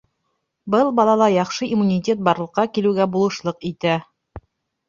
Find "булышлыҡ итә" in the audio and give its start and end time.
3.17-3.99